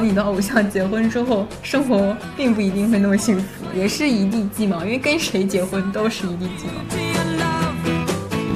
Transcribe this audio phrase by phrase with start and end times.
[0.00, 6.72] 你的偶像结婚之后，生活并不一定会那么幸福，也是一地鸡毛，因为跟谁结婚都是一地鸡毛。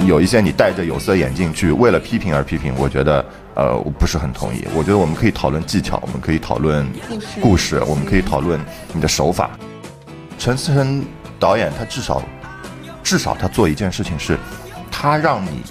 [0.05, 3.25] 有一些你戴着有色眼镜去为了批评而批评，我觉得
[3.55, 4.67] 呃我不是很同意。
[4.75, 6.85] 我觉得我们可以讨论技巧，我们可以讨论
[7.41, 8.59] 故事，我们可以讨论
[8.91, 9.51] 你的手法。
[10.37, 11.01] 陈思诚
[11.39, 12.21] 导演他至少
[13.01, 14.37] 至少他做一件事情是，
[14.91, 15.63] 他让你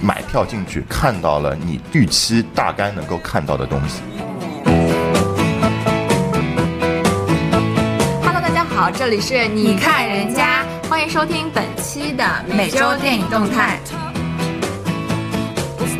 [0.00, 4.00] 买票进去看到了你预期大概能够看到的东西。
[8.74, 13.78] 好，这里是你看人家，欢迎收听本期的每周电影动态。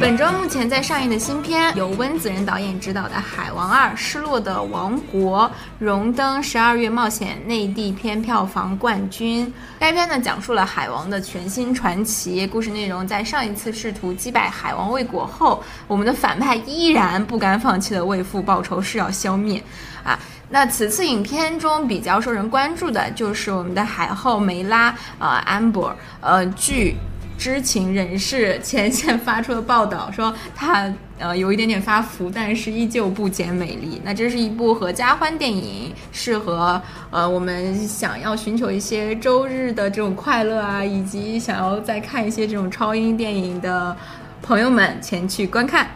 [0.01, 5.49] 本周目前在上映的新片由温子仁导演执导的《海王二：失落的王国》
[5.79, 9.51] 荣登十二月冒险内地片票房冠军。
[9.79, 19.63] 该片呢讲述了海王的全新传奇，故事内容在上一次试图击败海王未果后，我们的反派依然不甘放弃的为父报仇，誓要消灭。
[20.03, 20.19] 啊，
[20.55, 26.95] 那此次影片中比较受人关注的就是我们的海后梅拉，呃，Amber，呃，据
[27.37, 30.89] 知情人士前线发出的报道说，她
[31.19, 34.01] 呃有一点点发福，但是依旧不减美丽。
[34.05, 36.81] 那这是一部合家欢电影，适合
[37.11, 43.97] 呃我们想要寻求一些周日的这种快乐啊，以及想要再看一些这种超英电影的
[44.41, 45.89] 朋友们前去观看。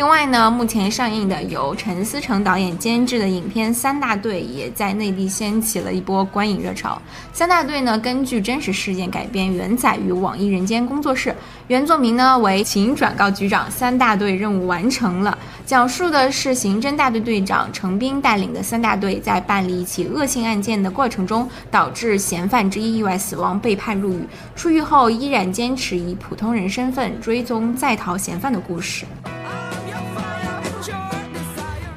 [0.00, 6.94] 另外呢，目前上映的由陈思诚导演监制的影片《三大队》也在内地掀起了一波观影热潮。
[7.36, 24.22] 《三大队》呢，根据真实事件改编，原载于网易人间工作室，原作名呢为《请转告局长，三大队任务完成了》，讲述的是刑侦大队队长程斌带领的三大队在办理一起恶性案件的过程中，导致嫌犯之一意外死亡，被判入狱。
[24.56, 29.04] 出狱后依然坚持以普通人身份追踪在逃嫌犯的故事。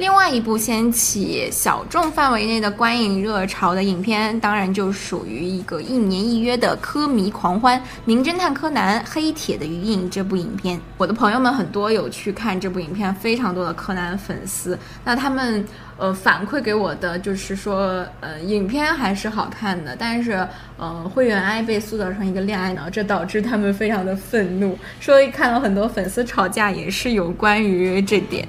[0.04, 10.78] 另外一部掀起小众范围内的观影热潮的影片，当然就属于一个一年一约的科迷狂欢《名侦探柯南：黑铁的余影》这部影片。
[10.98, 14.78] 我的朋友们很多有去看这部影片，非常多的柯南粉丝。
[15.06, 15.66] 那他们
[15.98, 28.46] 呃反馈给我的就是说，呃，影片还是好看的，但是呃会员 I 被塑造成一个恋爱脑，这导致他们非常的愤怒，所以看到很多粉丝吵架也是有关于这点。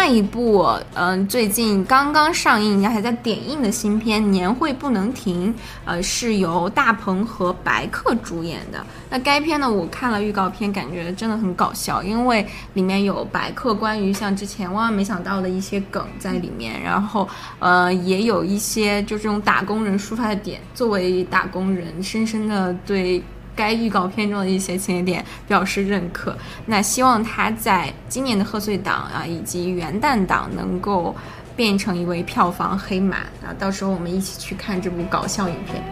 [0.00, 5.52] 外一部，嗯、最近刚刚上映，还在点映的新片《年会不能停》，
[5.84, 8.82] 呃，是由大鹏和白客主演的。
[9.10, 17.28] 那该片呢，我看了预告片，感觉真的很搞笑，因为里面有白客关于像之前万万没想到的一些梗在里面，然后
[17.58, 20.62] 呃，也有一些就这种打工人抒发的点。
[20.74, 23.22] 作为打工人，深深的对。
[23.60, 26.34] 该预告片中的一些情节点表示认可。
[26.64, 31.14] 那希望他在今年的贺岁档啊，以及元旦档能够
[31.54, 33.52] 变成一位票房黑马啊！
[33.58, 35.84] 到时候我们一起去看这部搞笑影片。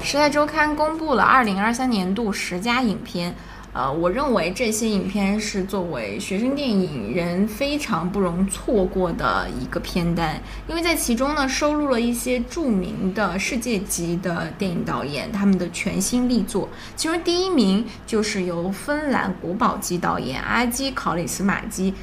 [0.00, 3.34] 时代周刊公布了二零二三年度十佳影片。
[3.74, 10.38] 呃，我认为这些影片是作为学生电影人非常不容错过的一个片单，
[10.68, 21.94] 因为在其中呢收录了一些著名的世界级的电影导演他们的全新力作，其中第一名就是由芬兰国宝级导演阿基考里斯马基。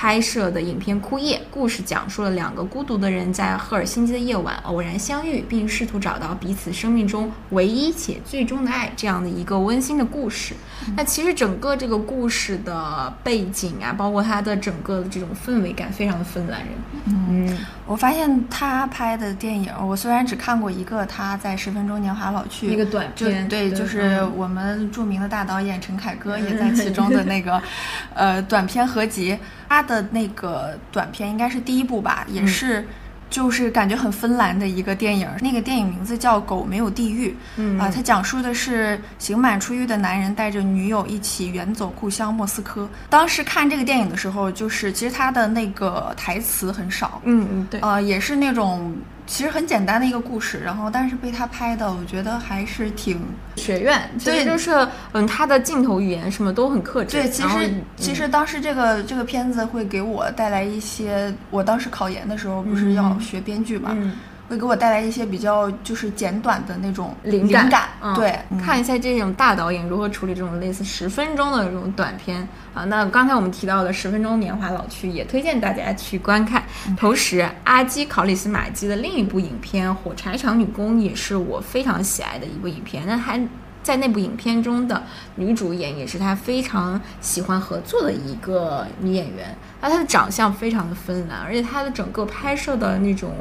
[0.00, 10.54] 拍摄的影片《枯叶》，故事讲述了两个孤独的人在赫尔辛基的夜晚偶然相遇，并试图找到彼此生命中唯一且最终的爱，这样的一个温馨的故事。
[10.96, 16.68] 那其实整个这个故事的背景啊，包括它的整个的这种氛围感，非常的芬兰人。
[17.04, 17.58] 嗯，
[17.90, 27.60] 我发现他拍的电影，我虽然只看过一个，他在十分钟年华老去一个短就片，对，就是我们著名的大导演陈凯歌也在其中的那个
[28.14, 29.36] 呃短片合集。
[29.68, 32.86] 他的那个短片应该是第一部吧，也是。
[33.30, 42.88] 就是感觉很芬兰的一个电影，那个电影名字叫《狗没有地狱》，嗯啊，它讲述的是刑满出狱的男人带着女友一起远走故乡莫斯科。
[43.08, 48.92] 当时看这个电影的时候，就是其实他的那个台词很少，嗯嗯对，呃，也是那种
[49.30, 53.22] 其实很简单的一个故事，然后但是被他拍的，我觉得还是挺
[53.54, 57.16] 学院，其实对就是嗯，他的镜头语言什么都很克制。
[57.16, 64.12] 对，其实其实当时这个这个片子会给我带来一些，我当时考研的时候不是要学编剧嘛，嗯
[64.50, 67.88] 会给我带来一些比较就是简短的那种灵感。
[68.02, 72.84] 嗯、对，看一下这种大导演如何处理这种类似十分钟的这种短片啊。
[72.86, 76.64] 那刚才我们提到的《十分钟年华老去》也推荐大家去观看。
[76.96, 83.04] 同时，阿基考里斯马基的另一部影片《火柴厂女工》也是我非常喜爱的一部影片。
[83.06, 83.40] 那还。
[83.82, 85.02] 在那部影片中的
[85.36, 89.56] 女主演也是他非常喜欢合作的一个女演员。
[89.80, 93.32] 那她的长相非常的芬兰，而且她的整个拍摄的那种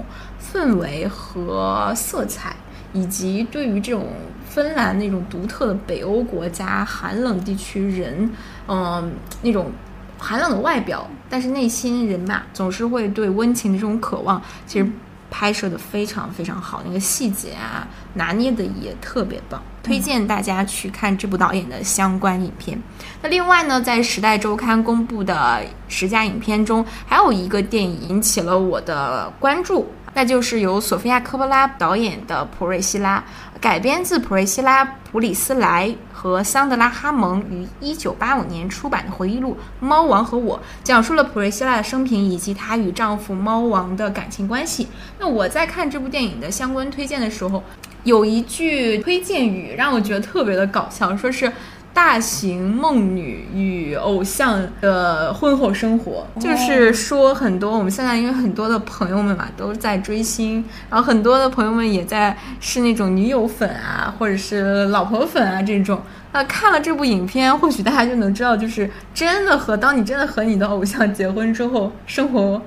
[0.41, 2.55] 氛围和色彩，
[2.93, 4.07] 以及对于这种
[4.47, 8.31] 芬兰那种独特的北欧国家寒冷地区人，
[8.67, 9.11] 嗯，
[9.41, 9.71] 那种
[10.17, 14.89] 寒冷的外表，但是内心人嘛，总是会对温情的这种渴望，其实。
[15.29, 22.81] 拍摄的非常非常好，那个细节啊，拿捏的也特别棒，推荐大家去看这部导演的相关影片。
[23.21, 29.91] 那另外呢，在《时代周刊》公布的十佳影片中，还有一个电影引起了我的关注。
[30.15, 33.19] 那就是由索菲亚·科波拉导演的《普瑞希拉》，
[33.61, 44.87] 改编自普瑞希拉·普里斯莱和桑德拉·哈蒙于1985年出版的回忆录《猫王和我》，讲述了普瑞希拉的生平以及她与丈夫猫王的感情关系。
[45.19, 47.61] 那我在看这部电影的相关推荐的时候，
[48.05, 51.51] 有一句推荐语让我觉得特别的搞笑，说是。
[51.93, 66.01] 大型梦女与偶像的婚后生活，就是说很多我们现在因为很多的朋友们嘛都在追星，然后很多的朋友们也在是那种女友粉啊，或者是老婆粉啊这种。
[66.31, 72.61] 那看了这部影片，或许大家就能知道，就是真的和当你真的和你的偶像结婚之后，生活。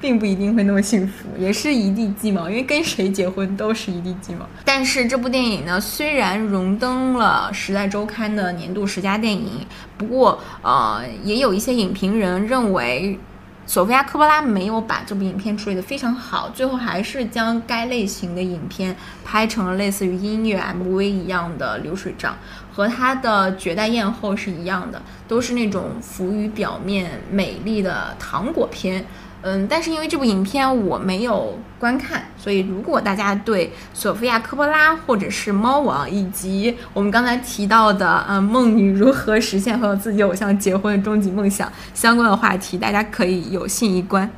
[0.00, 4.46] 并不一定会那么幸福，也是一地鸡毛，因为跟谁结婚都是一地鸡毛。
[4.64, 9.66] 但是这部电影呢，虽然荣登了《时代周刊》的年度十佳电影，
[9.96, 13.18] 不过呃，也有一些影评人认为，
[13.66, 18.94] 索菲亚·科波拉没有把这部影片处理得非常好，最后还是将该类型的影片
[19.24, 22.36] 拍成了类似于音乐 MV 一样的流水账，
[22.72, 29.04] 和他的《绝代艳后》是一样的，都是那种浮于表面、美丽的糖果片。
[29.42, 44.28] 嗯，但是因为这部影片我没有观看，所以如果大家对索菲亚·科波拉或者是猫王，以及我们刚才提到的，嗯，梦女如何实现和自己偶像结婚的终极梦想相关的话题，大家可以有幸一观。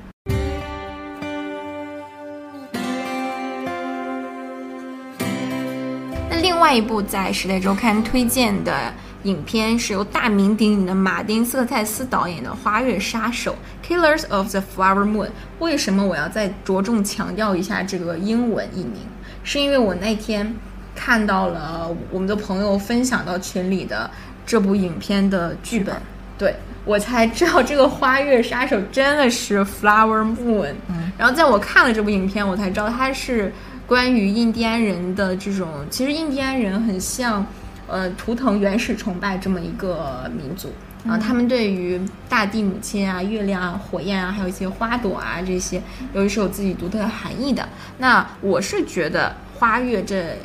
[6.29, 8.93] 那另外一部在《时代周刊》推荐的。
[9.25, 13.51] 影片是由大名鼎鼎的马丁斯科塞斯导演的《花月杀手》
[13.89, 15.31] （Killers of the Flower Moon）。
[15.59, 18.97] 为什么我要再着重强调一下这个英文译名？
[19.43, 20.55] 是因为我那天
[20.95, 24.11] 看到了我们的朋友分享到群里的
[24.45, 25.97] 这部影片的剧本，
[26.37, 26.55] 对
[26.85, 30.75] 我才知道这个《花月杀手》真的是 Flower Moon。
[30.89, 33.53] 嗯，然后在我看了这部影片，我才知道它是
[33.87, 37.47] 关于印第安人的这种，其实印第安人很像。
[37.91, 40.71] 呃，图腾原始崇拜这么一个民族
[41.07, 45.81] 啊，他们对于大地母亲啊、月亮啊、火焰啊，还有一些花朵啊这些，
[46.13, 47.69] 由于是有自己独特的含义的。
[47.99, 50.37] 那我是觉得“花月”这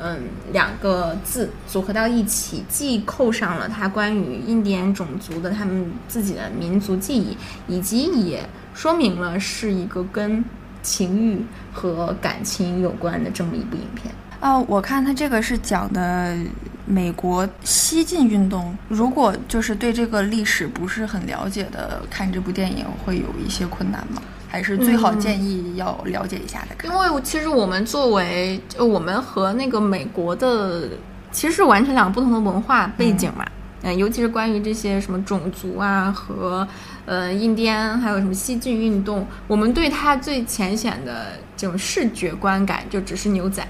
[0.00, 0.18] 嗯
[0.52, 7.36] 两个字组合到一起，既扣上了它关于印第安种族的他们自己的民族记忆，
[7.68, 10.44] 以及也说明了是一个跟
[10.82, 11.40] 情欲
[11.72, 14.12] 和感情有关的这么一部影片。
[14.44, 16.36] 哦，我看他这个是讲的
[16.84, 18.76] 美国西进运动。
[18.88, 24.20] 如果就是对这个历史不是很了解的，看这部电影会有一些困难吗？
[24.46, 26.86] 还是最好建议要了解一下的？
[26.86, 30.90] 因为其实我们作为我们和那个美国的
[31.32, 33.46] 其实是完全两个不同的文化背景嘛。
[33.80, 36.68] 嗯，尤其是关于这些什么种族啊和
[37.06, 43.66] 呃印第安，还有什么西进运动，我们对它最浅显的这种视觉观感就只是牛仔。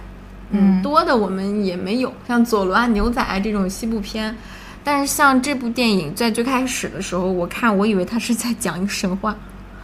[0.54, 4.34] 嗯，多的我们也没有，像佐罗啊、牛仔啊这种西部片，
[4.82, 9.36] 但是像这部电影在最开始的时候，我看我以为他是在讲一个神话，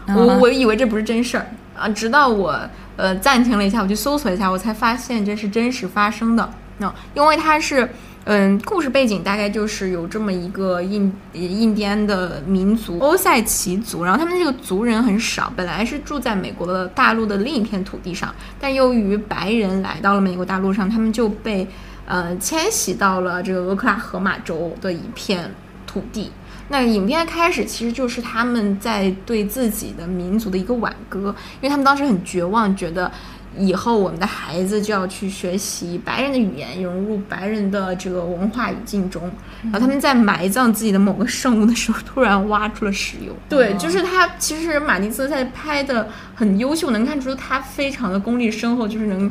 [0.09, 1.47] 我我以为这不是真事儿
[1.77, 2.59] 啊，直到我
[2.97, 6.51] 呃暂停了一下，我去搜索一下，我才发现这是真实发生的。
[6.79, 7.89] 那因为它是。
[8.27, 21.67] 嗯，故事背景大概就是有这么一个印印第安的民族欧塞奇族，然后他们这个族人很少，本来是住在美国的大陆的另一片土地上，但由于白人来到了美国大陆上，他们就被
[22.07, 25.51] 呃迁徙到了这个俄克拉荷马州的一片
[25.87, 26.31] 土地。
[26.69, 33.11] 那影片开始其实就是他们在对自己的民族的一个挽歌，因为他们当时很绝望，觉得。
[33.59, 39.31] 以后我们的孩子就要去学习白人的语言，融入白人的这个文化语境中。
[39.65, 43.35] 然后他们在埋葬自己的某个圣物的时候，突然挖出了石油。
[43.49, 49.31] 对，就是他其实马丁斯在拍的很优秀，能看出他非常的功力深厚，就是能。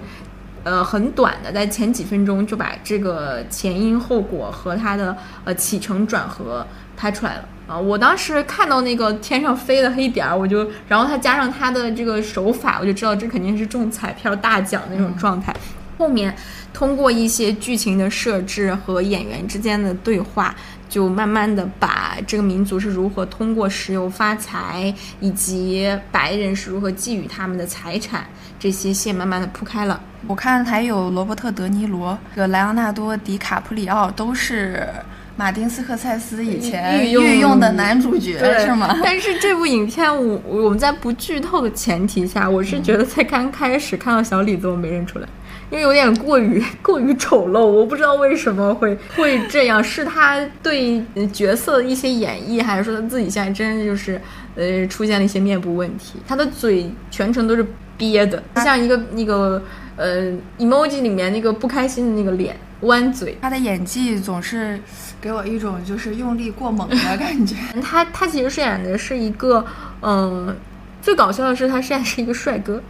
[0.61, 6.67] 呃，很短的，在前几分钟就把这个前因后果和他的呃起承转合
[6.99, 7.79] 拍出来了啊！
[7.79, 15.55] 我当时看到那个天上飞的黑点儿，我就，然后他加上他的这个手法，我就知道这肯定是中彩票大奖那种状态。
[15.97, 16.35] 后面
[16.73, 20.53] 通过一些剧情的设置和演员之间的对话，
[20.89, 28.25] 就慢慢的把这个民族是如何通过石油发财，以及白人是如何觊觎他们的财产
[28.59, 30.01] 这些线慢慢的铺开了。
[30.27, 34.85] 我看还有罗伯特·德尼罗和莱昂纳多·迪卡普里奥都是
[35.39, 38.93] 马丁·斯科塞斯以前御用的男主角，是吗？
[39.01, 45.25] 但是这部影片，我我们在不剧透的前提下，我是觉得在刚开始看到小李子，我没认出来。
[45.72, 54.19] 因为有点过于 过于丑陋，我不知道为什么会 会这样，是他对角色的一些演绎，还是说他自己现在真的就是
[54.58, 56.19] 呃出现了一些面部问题？
[56.27, 57.65] 他的嘴全程都是
[57.98, 59.63] 憋的，像一个那个
[59.99, 63.37] 呃 emoji 里面那个不开心的那个脸，弯嘴。
[63.41, 64.79] 他的演技总是
[65.19, 67.55] 给我一种就是用力过猛的感觉。
[67.83, 69.65] 他他其实饰演的是一个
[70.01, 70.55] 嗯，
[71.01, 72.81] 最搞笑的是他饰演是一个帅哥，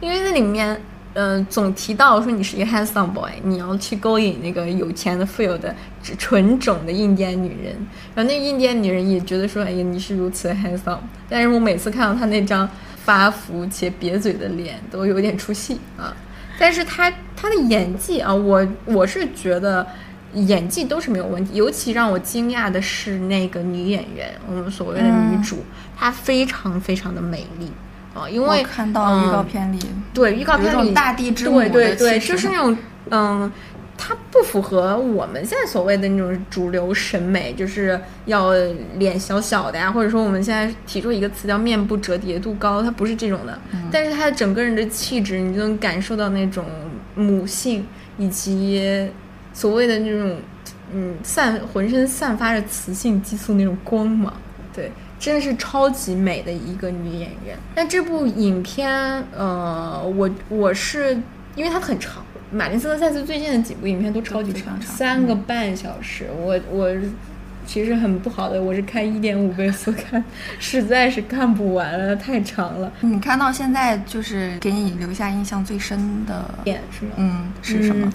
[0.00, 0.78] 因为那里面。
[1.18, 5.74] 嗯，总提到说你是一个 handsome boy，你要去勾引那个有钱的、富有的、
[6.18, 7.74] 纯种的印第安女人。
[8.14, 10.98] 然后那个印第安女人也觉得说，哎呀，你是如此的 handsome。
[11.26, 12.68] 但是我每次看到他那张
[13.02, 16.14] 发福且瘪嘴的脸，都有点出戏啊。
[16.58, 19.86] 但是他他的演技啊，我我是觉得
[20.34, 21.54] 演技都是没有问题。
[21.54, 25.64] 尤其让我惊讶的是那个女演员，我们所谓的女主，
[25.96, 27.70] 她非常非常的美丽。
[28.14, 29.78] 啊，因为看到预告片里，
[30.14, 32.74] 对预告片里大地之母对对对，就是那种
[33.10, 33.52] 嗯，
[33.98, 38.52] 它不符合我们现在所谓的那种主流审美，就是要
[38.96, 43.58] 脸小小的呀，或者说我们现在提出一个词叫面部折叠度高，它不是这种的，
[43.90, 46.64] 但是它整个人的气质，你就能感受到那种
[47.14, 47.86] 母性
[48.18, 49.08] 以及
[49.52, 50.36] 所谓的那种
[50.92, 54.32] 嗯散浑身散发着雌性激素那种光芒，
[54.74, 54.90] 对。
[55.18, 57.56] 真的是超级美的一个女演员。
[57.74, 58.86] 那这部影片，
[59.34, 61.18] 呃，我我是
[61.54, 62.22] 因为它很长，
[62.56, 66.26] 马丁斯科塞斯最近的几部影片都超级长，三个半小时。
[66.40, 66.90] 我我
[67.66, 70.24] 其实很不好的，我是开一点五倍速看，
[70.58, 72.90] 实在是看不完了，太长了。
[73.02, 77.10] 你看到现在就是给你留下印象最深的点是吗？
[77.16, 78.10] 嗯，是什么？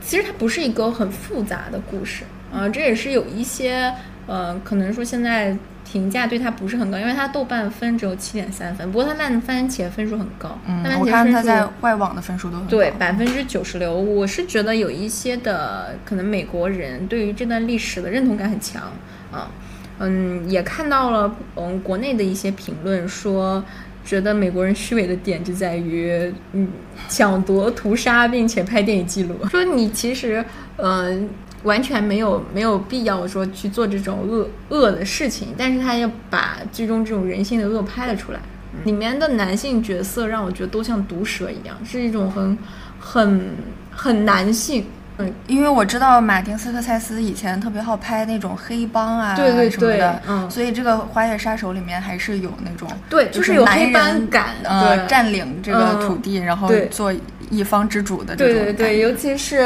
[0.00, 2.22] 其实它不是一个很复杂的故事
[2.52, 3.92] 啊，这也是有一些
[4.28, 5.56] 呃，可能说现在。
[5.92, 8.90] 评价对他不是很高，因为他豆瓣分只有七点三分。
[8.90, 13.92] 不过他烂番茄分数很高，嗯，我看他在外网的分数都很高，对，百分之九十六。
[13.94, 18.84] 我是觉得有一些的可能美国人对于这段历史的认同感很强
[19.30, 19.50] 啊，
[19.98, 23.62] 嗯，也看到了嗯国内的一些评论说，
[24.02, 26.68] 觉得美国人虚伪的点就在于嗯
[27.06, 30.42] 抢夺屠杀，并且拍电影记录，说你其实
[30.78, 31.28] 嗯。
[31.64, 38.40] 完全没有没有必要说去做这种恶恶的事情，但是他又把剧中这种人性的恶拍了出来。
[38.84, 42.56] 里面的男性角色让我觉得都像毒蛇一样，是一种很
[42.98, 43.50] 很
[43.90, 44.86] 很男性。
[45.18, 57.12] 嗯，因为我知道马丁斯科塞斯以前特别好拍那种黑帮啊，对对对，嗯，所以这个《花月杀手》里面还是有那种对，就是有黑帮感，呃，占领这个土地，然后做
[57.52, 58.54] 一方之主的这种。
[58.54, 59.60] 对对对，尤其是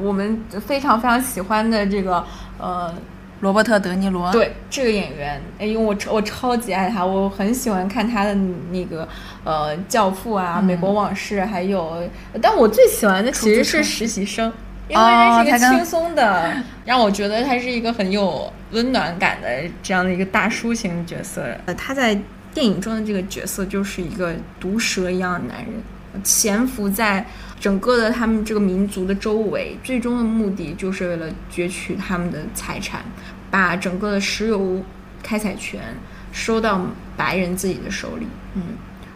[0.00, 2.24] 我们非常非常喜欢的这个
[2.58, 2.94] 呃
[3.40, 8.34] 罗伯特·德尼罗，对这个演员，哎呦，我我超级爱他，我很喜欢看他的
[8.70, 9.06] 那个
[9.44, 12.08] 呃《教父》啊，《美国往事》，还有，
[12.40, 14.52] 但我最喜欢的其实是实习生。
[14.86, 16.52] 因为这是一个轻松的，
[16.84, 19.48] 让我觉得他是一个很有温暖感的
[19.82, 21.42] 这样的一个大叔型角色。
[21.64, 22.14] 呃，他在
[22.52, 25.72] 电影中的这个角色就是一个毒蛇一样的男人，
[26.22, 27.26] 潜伏在
[27.58, 33.04] 整个的他们这个民族的周围，最终的目的就是为了攫取他们的财产，
[33.50, 34.82] 把整个的石油
[35.22, 35.80] 开采权
[36.32, 38.26] 收到白人自己的手里。
[38.54, 38.62] 嗯。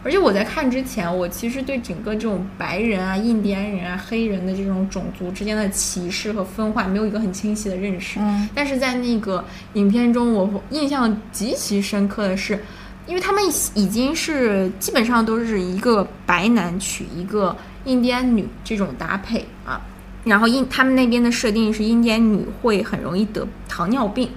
[0.01, 8.17] 而且我在看之前，我其实对整个这种白人啊、印第安人啊、黑人的这种种族之间的歧视和分化没有一个很清晰的认识。
[8.21, 8.47] 嗯。
[8.55, 12.63] 但是在那个影片中，我印象极其深刻的是，
[13.09, 19.81] 因为他们已经是基本上都是一个白男娶一个印第安女这种搭配啊。
[20.23, 24.29] 然后印他们那边的设定是印第安女会很容易得糖尿病。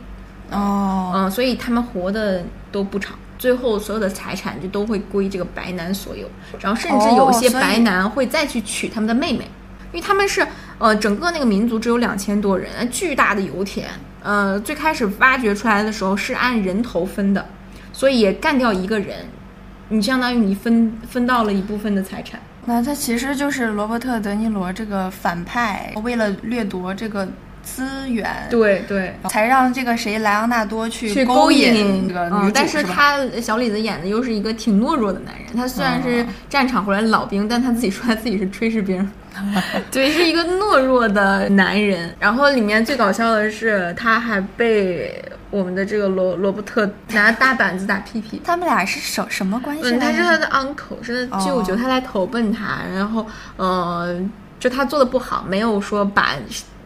[0.50, 1.12] 哦。
[1.14, 3.14] 嗯，所以他们活的都不长。
[3.38, 6.26] 最后所有的财产就都会归这个白男所有，
[6.60, 9.50] 然后甚至有些哦所以白男会再去娶他们的妹妹，
[9.90, 10.46] 因为他们是
[10.78, 13.88] 呃整个那个民族只有两千多人，巨大的油田，
[14.22, 17.44] 呃最开始挖掘出来的时候是按人头分的，
[17.92, 19.18] 所以也干掉一个人，
[19.88, 22.40] 你相当于你分分到了一部分的财产。
[22.64, 27.26] 那他其实就是罗伯特·德尼罗这个反派，为了掠夺这个
[27.62, 29.12] 资源，对对。
[29.28, 35.46] 才让这个谁莱昂纳多去去勾引这个女嗯，主，但是他小李子演的又是一个挺懦弱的男人。
[35.56, 39.10] 他虽然是战场回来的老兵，但他自己说他自己是炊事兵，
[39.90, 42.14] 对，是一个懦弱的男人。
[42.20, 45.20] 然后里面最搞笑的是，他还被
[45.52, 48.40] 我们的这个罗罗伯特拿大板子打屁屁。
[48.42, 50.10] 他们俩是什什么关系嗯，他？
[50.10, 53.26] 是他的 uncle，是他舅舅，哦他来投奔他，然后
[53.58, 54.18] 呃，
[54.58, 56.34] 就他做的不好，没有说把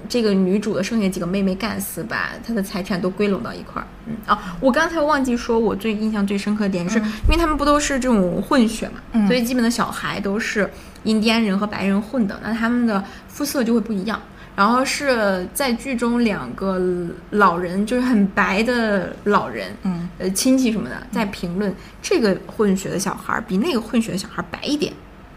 [0.08, 3.86] 这个女主的剩下几个妹妹干死，把她的财产都归拢到一块儿。
[4.06, 10.68] 嗯哦，我刚才忘记说，我最印象最深刻的点是，因为他们不都是这种混血嘛，嗯所以基本的小孩都是
[11.04, 14.20] 印第安人和白人混的，那他们的肤色就会不一样。
[14.56, 16.80] 然后是在剧中两个
[17.30, 24.92] 老人，就是很白的老人，嗯，呃，亲戚什么的，在评论这个混血的小孩儿比那个混血的小孩儿白一点，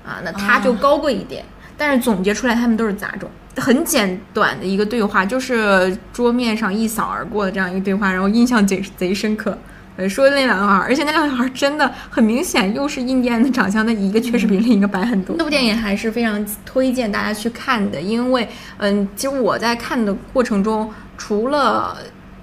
[0.06, 1.44] 啊，那他就高贵一点。
[1.78, 3.30] 但是总结出来，他们都是杂种。
[3.56, 9.58] 很简短的一个对话，就是桌面上一扫而过的这样一个对话，然后印象贼贼深刻。
[10.00, 15.36] 呃，说的那两个小孩，而且那两个小孩真的很明显，又是印第安的长相，那一个确实比另一个白很多。
[15.36, 21.98] 这部电影还是非常推荐大家去看的，因为，嗯，其实我在看的过程中，除了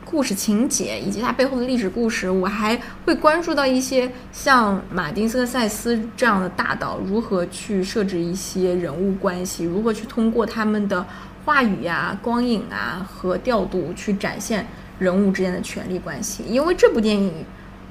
[0.04, 11.06] 故事情节以及它背后的历史故事，我还会关注到一些像马丁斯科塞斯这样的大导如何去设置一些人物关系，如何去通过他们的
[11.46, 14.66] 话语呀、光影啊和调度去展现
[14.99, 16.45] 人物之间的权力关系。
[16.49, 17.33] 因为这部电影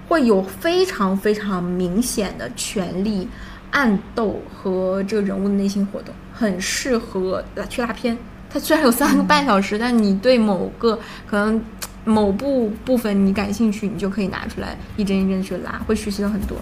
[0.07, 3.27] 会有非常非常明显的权力
[3.71, 8.17] 暗斗和这个人物的内心活动，很适合去拉片。
[8.49, 10.97] 它虽然有三个半小时，但你对某个
[11.27, 11.61] 可能
[12.05, 16.57] 某部部分你感兴趣，你就可以拿出来一帧一帧去拉，会学习到很多。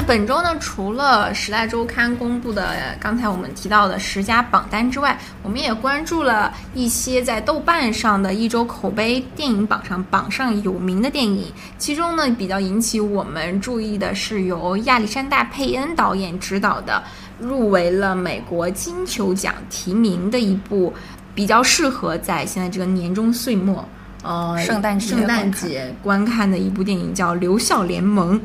[0.00, 11.52] 那本周呢，除了《时代周刊》公布的刚才我们提到的十佳榜单之外，我们也关注了一些在豆瓣上的一周口碑电影榜上榜上有名的电影。
[11.76, 17.02] 其中呢，比较引起我们注意的是由亚历山大·佩恩导演执导的，
[17.38, 20.94] 入围了美国金球奖提名的一部，
[21.34, 23.86] 比较适合在现在这个年终岁末，
[24.22, 28.40] 呃，圣诞节圣诞节观看的一部电影，叫《留校联盟》。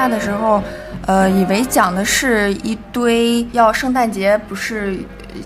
[0.00, 0.62] 看的时候，
[1.04, 4.96] 呃，以为讲的是一堆要圣诞节不是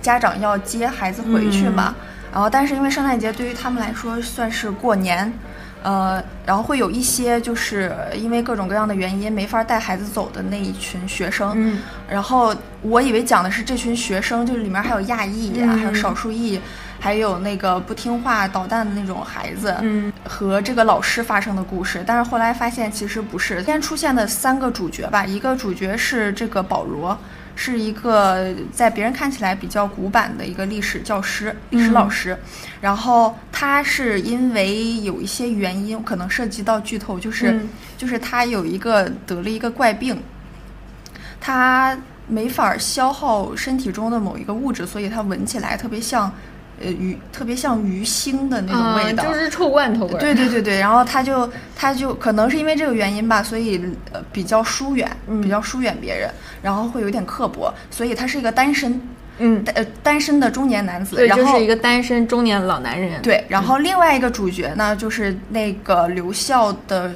[0.01, 1.93] 家长要接孩子回去嘛，
[2.33, 5.33] 然后但是因为圣诞节对于他们来说算是过年，
[5.83, 16.61] 呃，然后会有一些就是因为各种各样的原因没法带孩子走的那一群学生，嗯，然后我以为讲的是这群学生，就是里面还有亚裔呀、嗯还有少数裔。
[17.05, 23.63] 还有那个不听话捣蛋的那种孩子，嗯，和这个老师发生的故事，但是后来发现其实不是。
[23.63, 27.15] 先出现的三个主角吧，一个主角是这个保罗，
[27.55, 32.39] 是一个在别人看起来比较古板的一个历史教师、历史老师，
[32.81, 40.23] 然后他是因为有一些原因，可能涉及到剧透，就是、嗯就是他有一个得了一个怪病，
[41.39, 41.95] 他
[42.27, 46.33] 没法消耗身体中的某一个物质，所以他闻起来特别像。
[46.83, 50.15] 呃，鱼特别像鱼腥的那种味道，嗯、就是臭罐头味。
[50.19, 53.81] 对对对对，然后他就他就可能是因为这个原因吧，所以
[54.13, 56.29] 呃比较疏远，嗯、比较疏远别人，
[56.63, 59.01] 然后会有点刻薄，所以他是一个单身，
[59.39, 63.23] 嗯，呃单身的中年男子，对，然后就是一个单身中年老男人。
[63.23, 67.13] 对，然后另外一个主角呢，就是那个留校的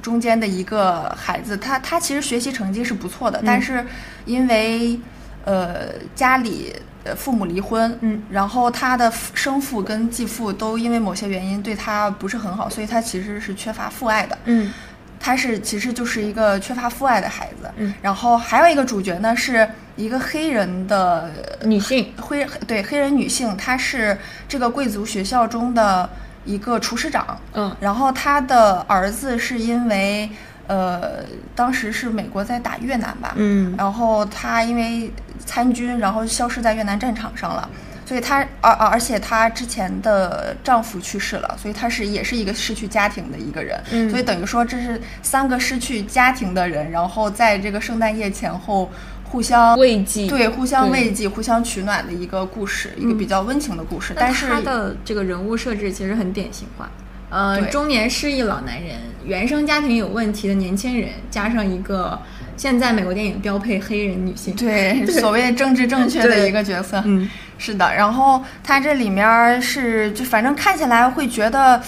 [0.00, 3.84] 中间的一个孩子，他他其实学习成绩是不错的，嗯、但是
[4.26, 4.98] 因为
[5.44, 6.72] 呃家里。
[7.04, 14.72] 呃，父母离婚，嗯，然后他的生父跟继父都因为某些原因对他不是很好，所以他其实是缺乏父爱的，嗯，
[15.18, 21.30] 他是其实就是一个缺乏父爱的孩子，嗯，然后还有一个主角呢是一个黑人的
[21.64, 26.08] 女性，黑对黑人女性，她是这个贵族学校中的
[26.44, 30.30] 一个厨师长，嗯，然后她的儿子是因为。
[30.68, 31.24] 呃，
[31.56, 35.12] 当时是美国在打越南吧，嗯，然后她因为
[35.44, 37.68] 参军，然后消失在越南战场上了，
[38.06, 48.90] 所以她而而且她之前的丈夫去世了，所以她是也是一个失去家庭的一个人，嗯，所以等于说这是三个失去家庭的人，然后在这个圣诞夜前后
[49.24, 54.14] 互相慰藉，对，互相慰藉、互相取暖的一个故事，一个比较温情的故事。
[54.16, 56.90] 但是她的这个人物设置其实很典型化，
[57.32, 62.20] 呃，中年失意老男人，原生家庭有问题的年轻人，加上一个
[62.56, 67.94] 现在美国电影标配黑人女性， 对所谓政治正确的一个角色，嗯，是的。
[67.94, 71.82] 然后他这里面儿是就反正看起来会觉得。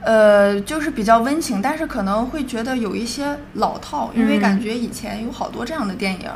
[0.00, 6.30] 呃，就是比较温情，但是可能会觉得有一些老套，因为嗯感觉以前有好多这样的电影。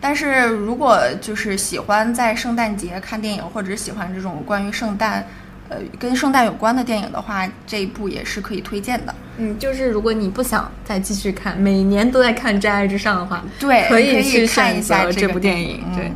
[0.00, 5.26] 但是如果就是喜欢在圣诞节看电影，或者喜欢这种关于圣诞，
[5.68, 9.14] 呃，跟圣诞有关的电影的话，这一部也是可以推荐的。
[9.36, 16.04] 嗯，就是如果你不想再继续看，每年都在看《真爱至上》的话，对，可以去看一下这部电影，嗯对。
[16.06, 16.14] 那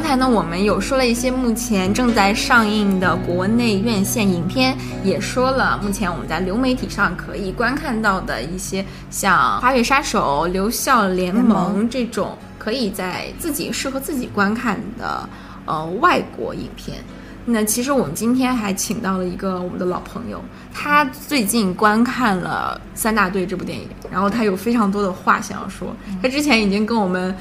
[0.00, 15.28] 刚才呢，我们有说了一些目前正在上映的国内院线影片，也说了目前我们在流媒体上可以观看到的一些像《花月杀手》《留校联盟这种可以在自己适合自己观看的
[15.66, 16.96] 呃外国影片。
[17.44, 25.94] 那其实我们今天还请到了一个我们的老朋友，他最近观看了《三大队》这部电影，然后他有非常多的话想要说。
[26.22, 27.34] 他之前已经跟我们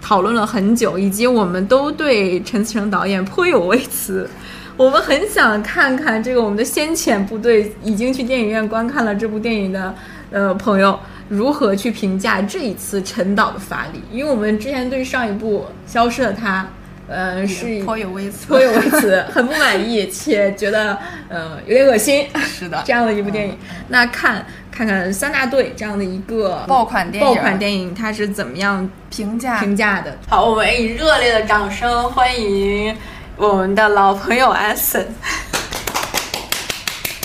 [0.00, 4.28] 讨论了很久，以及我们都对陈思诚导演颇有微词。
[4.76, 9.94] 我们很想看看这个我们的先遣部队已经去电影院观看了这部电影的
[10.30, 16.62] 呃朋友如何去评价这一次陈导的发力，因为我们之前对上一部《消失的他》
[17.10, 20.96] 呃是颇有微词，颇有微词，很不满意，且觉得
[21.28, 22.28] 呃有点恶心。
[22.46, 30.16] 是的这样的一部电影，那看看看三大队这样的一个爆款电影爆款电影它是怎么样评价评价的？
[30.28, 32.96] 好，我们以热烈的掌声欢迎
[33.36, 35.12] 我们的老朋友安森。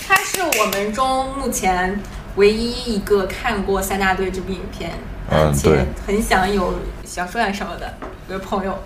[0.08, 1.96] 他是我们中目前
[2.34, 4.90] 唯一一个看过三大队这部影片，
[5.30, 7.94] 嗯而且对很想有想说点什么的
[8.26, 8.76] 一个朋友。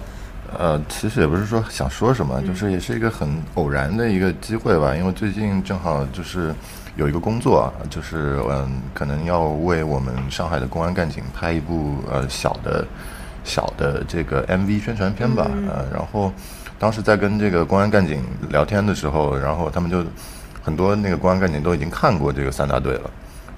[0.59, 4.95] 呃，其实也不是说想说什么，就是也是一个很偶然的一个机会吧。
[4.95, 6.55] 因为最近正好就是
[6.97, 12.87] 有一个工作啊，就是嗯，可能要为我们上海的公安干警拍一部呃小的
[13.45, 15.51] 小的这个 MV 宣传片吧。
[15.69, 16.33] 呃，然后
[16.79, 20.05] 当时在跟这个公安干警聊天的时候，然后他们就
[20.63, 23.11] 很多那个公安干警都已经看过这个三大队了。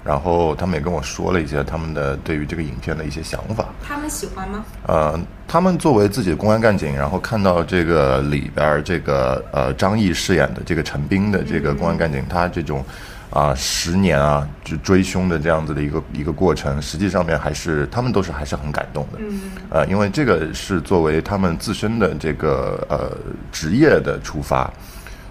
[0.03, 4.65] 然后他们也跟我说了一些他们的对于这个影片的一些想法，他们喜欢吗？
[4.87, 12.83] 呃，他们作为自己的公安干警，然后看到这个里边儿这个呃张译饰演的这个陈斌的这个公安干警，他这种
[13.29, 23.11] 啊、十年啊就追凶的这样子的一个一个过程，实际上面还是他们都是还是很感动的，嗯，呃，因为这个是作为他们自身的这个呃
[23.51, 24.71] 职业的出发，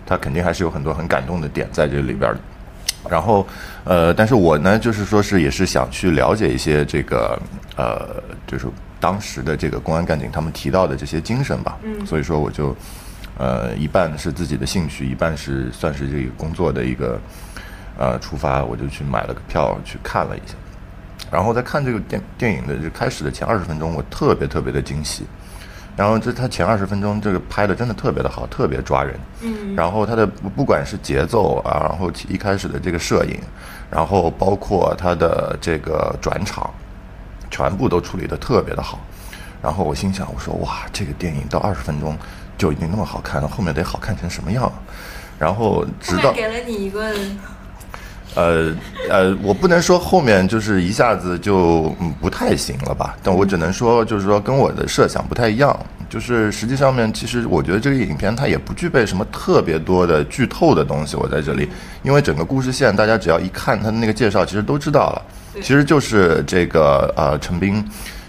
[0.04, 2.40] 他肯定还是有很多很感动的点在这里边儿的。
[3.10, 3.46] 然后，
[3.84, 7.38] 呃，但是我呢，就是说是也是想去了解一些这个，
[7.76, 8.66] 呃，就是
[9.00, 11.78] 当时的这个公安干警他们提到的这些精神吧。
[11.82, 12.74] 嗯所以说我就，
[13.38, 17.20] 呃，一半是自己的兴趣，一半是算是这个工作的一个，
[17.98, 20.54] 呃，出发，我就去买了个票去看了一下。
[21.30, 25.24] 然后在看这个电电影的就开始的前二十分钟，我特别特别的惊喜。
[25.96, 29.14] 然后这他前二十分钟这个拍的真的特别的好，特别抓人。
[29.40, 33.38] 嗯，然后他的不不管是节奏啊，然后一开始的这个摄影，
[33.90, 36.70] 然后包括他的这个转场，
[37.50, 38.98] 全部都处理的特别的好。
[39.62, 42.16] 然后我心想，我说哇，这个电影到二十分钟
[42.56, 44.64] 就已经那么好看了，后面得好看成什么样？
[44.64, 44.72] 啊
[45.38, 47.12] 然后直到给了你一个
[48.34, 48.72] 呃
[49.10, 55.78] 呃，我不能说后面就是一下子就嗯不太行了吧，但我只能说就是说跟我的设想不太一样。
[56.08, 61.16] 就是实际上面，其实我觉得这个影片它也不具备什么特别多的剧透的东西。
[61.16, 61.68] 我在这里，
[62.02, 65.22] 因为整个故事线大家只要一看它的那个介绍，其实都知道了。
[65.62, 67.84] 其实就是这个呃陈斌。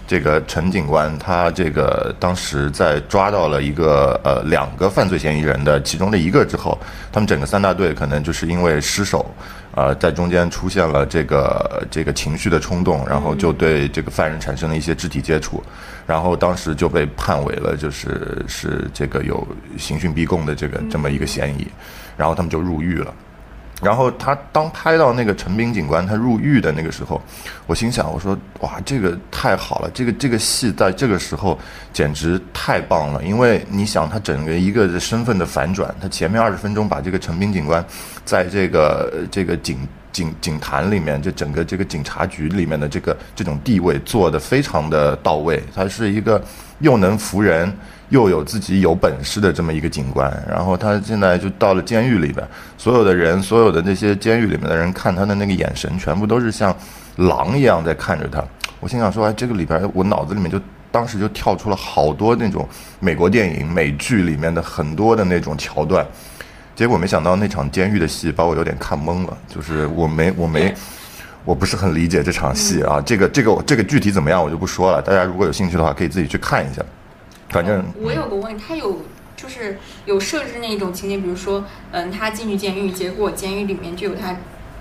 [0.06, 6.78] 这个陈警官他这个当时在抓到了一个呃两个犯罪嫌疑人的其中的一个之后，
[7.10, 9.24] 他们整个三大队可能就是因为失手，
[9.76, 15.62] 呃，在中间出现了这个这个情绪的冲动，然后就对这个犯人产生了一些肢体接触，
[16.06, 21.66] 然后当时就被判为了就是是这个有刑讯逼供的这个这么一个嫌疑，
[22.16, 23.12] 然后他们就入狱了。
[23.82, 27.20] 然后他当拍到那个陈斌警官他入狱的那个时候，
[27.66, 31.58] 我心想，我说哇，这个太好了，这个这个戏在这个时候
[31.92, 37.84] 简直太棒了，因为你想他整个一个身份的反转，他前面二十分钟把这个陈斌警官
[38.24, 39.76] 在这个这个警
[40.12, 45.62] 警警坛里面，就整个这个警察局里面的这个这种地位做的非常的到位。
[45.74, 46.42] 他是一个
[46.78, 47.70] 又能服人，
[48.14, 50.30] 又有自己有本事的这么一个警官。
[50.48, 52.46] 然后他现在就到了监狱里边，
[52.78, 56.74] 所有的人，所有的那些监狱里面的人看他的那个眼神，全部都是像
[57.16, 58.42] 狼一样在看着他。
[58.78, 60.60] 我心想说，哎，这个里边我脑子里面就
[60.92, 62.68] 当时就跳出了好多那种
[63.00, 66.06] 美国电影、美剧里面的很多的那种桥段。
[66.76, 70.74] 结果没想到那场监狱的戏把我有点看懵了，就是我没我没
[71.44, 76.82] 我不是很理解这场戏啊，这个这个这个具体怎么样我就不说了，大家如果有兴趣的话可以自己去看一下。
[77.54, 79.00] 反正我有个问题，他有
[79.36, 84.34] 就是有设置那种情节，比如说嗯，他进去监狱，结果监狱里面就有他。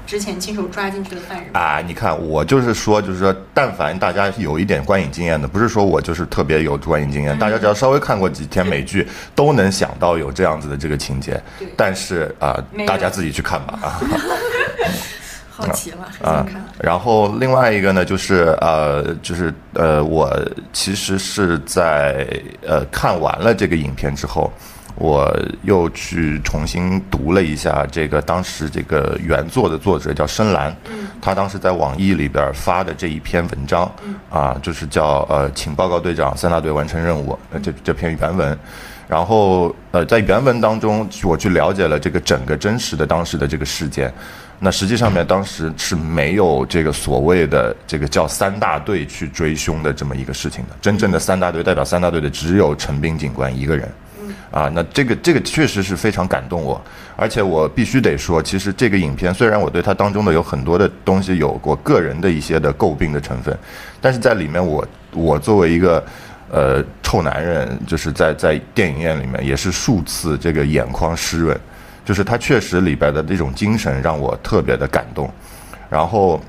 [0.05, 1.79] 之前亲手抓进去的犯人啊！
[1.79, 11.41] 你看，我就是说，就是说，但凡大家有一点观影经验的，不是说我就是特别有观影经验，大家只要稍微看过几天美剧，都能想到有这样子的这个情节。
[11.77, 14.01] 但是啊，大家自己去看吧啊。
[15.55, 16.45] 好奇了，啊。
[16.79, 20.29] 然后另外一个呢，就是呃，就是呃，我
[20.71, 22.27] 其实是在
[22.65, 24.51] 呃看完了这个影片之后。
[24.95, 30.71] 我又去重新读了一下这个当时这个原作的作者叫深蓝，
[31.19, 33.91] 他当时在网易里边发的这一篇文章，
[34.29, 38.55] 啊，就是叫呃，请报告队长，三大队完成任务，这这篇原文，
[39.13, 44.11] 然后呃，在原文当中，我去了解了这个整个真实的当时的这个事件，
[44.57, 53.87] 那实际上面当时是没有这个所谓的这个叫三大队去追凶的这么一个事情的，真正的三大队代表三大队的只有陈斌警官一个人。
[54.49, 56.81] 啊，那这个这个确实是非常感动我，
[57.15, 63.55] 而且我必须得说，其实这个影片虽然我对它当中的有很多的东西有过个人的一些的诟病的成分，
[63.99, 66.03] 但是在里面我我作为一个
[66.53, 71.59] 呃臭男人，就是在在电影院里面也是数次这个眼眶湿润，
[72.05, 75.29] 就是他确实里边的这种精神让我特别的感动，
[75.89, 76.39] 然后。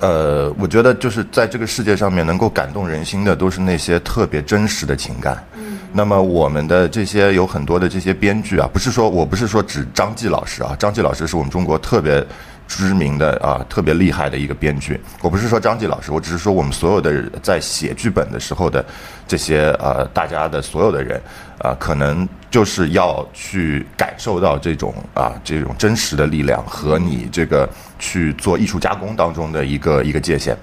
[0.00, 5.40] 呃，我觉得就是在这个世界上面，能够感动人心的，都是那些特别真实的情感。
[5.54, 12.26] 嗯，那么我们的这些有很多的这些编剧啊，不是说我不是说指张继老师啊，张继老师是我们中国特别。
[12.66, 15.00] 知名的啊，特别厉害的一个编剧。
[15.20, 18.84] 我不是说张继老师，我只是说我们所有的在写剧本的时候的
[19.28, 21.20] 这些呃，大家的所有的人
[21.58, 30.56] 啊，可能就是要去感受到这种啊，这种真实的力量和你这个去做艺术加工当中的一个一个界限。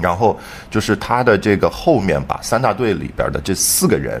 [0.00, 0.38] 然后
[0.70, 4.20] 就是他的这个后面把三大队里边的这四个人。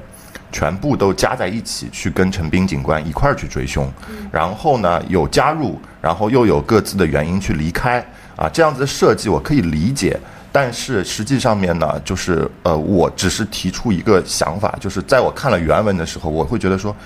[0.56, 3.86] 全部都加在一起去跟陈斌警官一块儿去追凶，
[4.32, 8.02] 然后呢有加入，然后又有各自的原因去离开
[8.36, 10.18] 啊，这样子的设计我可以理解，
[10.50, 16.96] 但是实际上面呢，就是呃，我只是提出一个想法，就是在我看了原文的时候，我会觉得说，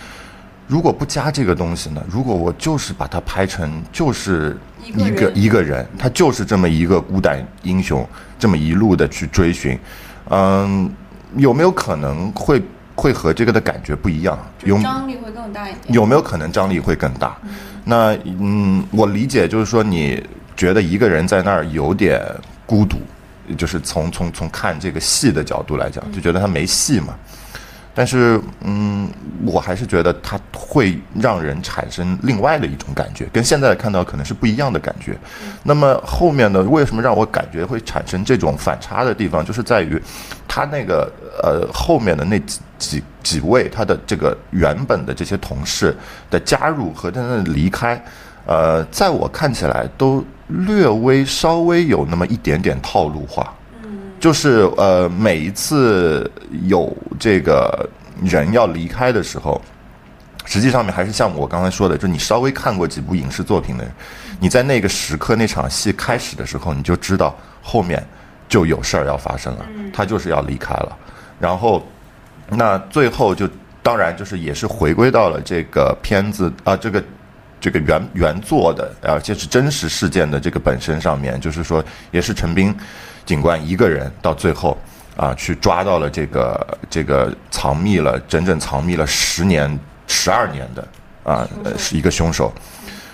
[0.68, 8.08] 如果不加这个东西呢，如果我就是把它拍成就是一个一个人，他就是这么一个孤胆英雄，
[8.38, 9.76] 这么一路的去追寻，
[10.28, 10.88] 嗯，
[11.34, 12.62] 有没有可能会？
[13.00, 15.94] 会和这个的感觉不一样，有张力会更大一点。
[15.94, 17.34] 有没有可能张力会更大？
[17.82, 20.22] 那嗯，我理解就是说，你
[20.54, 22.20] 觉得一个人在那儿有点
[22.66, 22.98] 孤独，
[23.56, 27.14] 就是从从从看这个戏的角度来讲，就觉得他没戏嘛。
[27.92, 29.10] 但是，嗯，
[29.44, 35.18] 我还是觉得它会让人产生另外的一种感觉，跟现在看到可能是不一样的感觉。
[35.64, 36.62] 那么后面呢？
[36.62, 40.00] 为什么让我感觉会产生这种反差的地方，就是在于
[40.46, 45.94] 他那个呃后面的那几几几位他的这个原本的这些同事
[46.30, 48.00] 的加入和他的离开，
[48.46, 53.52] 呃，在我看起来都略微稍微有那么一点点套路化。
[54.20, 56.30] 就是呃，每一次
[56.66, 57.88] 有这个
[58.22, 59.60] 人要离开的时候，
[60.44, 63.92] 实际上面还是像我刚才说的，就你稍微看过几部影视作品的人，
[64.38, 68.06] 你在那个时刻那场戏开始的时候，你就知道后面
[68.46, 70.96] 就有事儿要发生了，他就是要离开了。
[71.38, 71.82] 然后
[72.50, 73.48] 那最后就
[73.82, 77.02] 当然就是也是回归到了这个片子啊，这个
[77.60, 82.74] 这个原原作的，而且是真实事件的这个本身上面，就是说也是陈斌。
[83.26, 84.76] 警官一个人到最后
[85.16, 90.88] 啊，去抓到了这个这个藏匿了整整藏匿了十年十二年的
[91.22, 91.46] 啊，
[91.76, 92.52] 是一个凶手。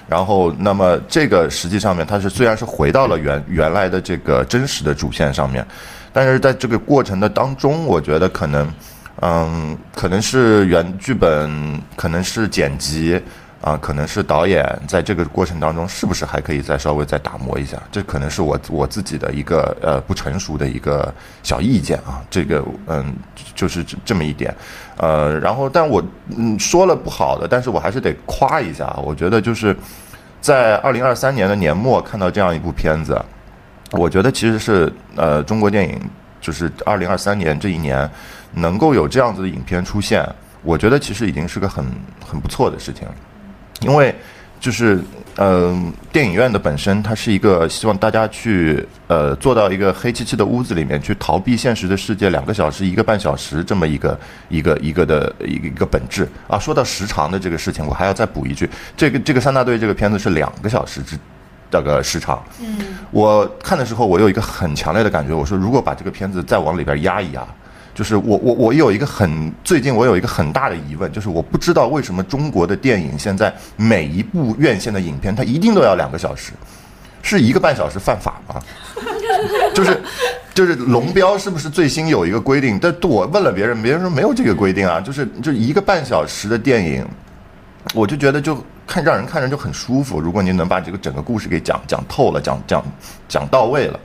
[0.09, 5.67] 然后，那么这个实际上面，他是虽然是回到了原原来的这个真实的主线上面，
[6.13, 8.73] 但是在这个过程的当中，我觉得可能，
[9.21, 13.21] 嗯，可能是原剧本，可能是剪辑。
[13.63, 17.83] 啊，可能是导演在这个过程当中，是不是还可以再稍微再打磨一下？
[17.91, 22.23] 这可能是我我自己的一个呃不成熟的一个小意见啊。
[22.31, 23.17] 这个嗯，
[23.55, 24.55] 就是这么一点，
[24.99, 26.05] 呃，然后但我
[26.37, 28.95] 嗯说了不好的，但是我还是得夸一下。
[29.03, 29.75] 我觉得就是
[30.41, 33.21] 在二零二三年的年末看到这样一部片子，
[33.93, 36.01] 我觉得其实是呃中国电影
[36.41, 38.09] 就是二零二三年这一年
[38.53, 40.25] 能够有这样子的影片出现，
[40.63, 41.85] 我觉得其实已经是个很
[42.25, 43.15] 很不错的事情了，
[43.87, 44.15] 因为。
[44.59, 44.99] 就是
[45.37, 45.77] 呃，
[46.11, 54.19] 电影院的本身，它是一个希望大家去呃，坐到一个黑漆漆的屋子里面去逃避现实的世界，两个小时、一个半小时这么一个
[54.49, 56.59] 一个一个的一个一个本质啊。
[56.59, 61.19] 说到时长的这个事情，我还要再补一句，这个这个三大队这个片子是两个小时之
[61.71, 62.43] 这个时长。
[62.59, 67.47] 嗯，我看的时候，我有一个很强烈的感觉，我说如果把这个片子再往里边压一压。
[67.97, 76.53] 就是我我我有一个很最近我有一个很大的疑问，就是我不知道为什么中国的电影现在每一部院线的影片它一定都要两个小时，
[77.23, 78.61] 是一个半小时犯法吗？
[79.75, 80.03] 就是
[80.53, 82.79] 就是龙标是不是最新有一个规定？
[82.79, 85.01] 但我问了别人，别人说没有这个规定啊。
[85.01, 87.07] 就是就一个半小时的电影，
[87.95, 90.21] 我就觉得就看让人看着就很舒服。
[90.21, 92.85] 如果您能把这个整个故事给讲讲透了，讲讲
[93.27, 93.99] 讲到位了。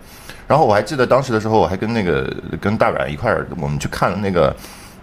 [0.51, 4.53] 然后我还记得当时的时候，我还跟那个跟大阮一块儿，我们去看了那个